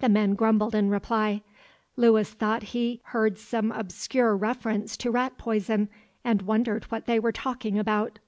[0.00, 1.42] The men grumbled in reply;
[1.94, 5.90] Lewis thought he heard some obscure reference to rat poison,
[6.24, 8.18] and wondered what they were talking about.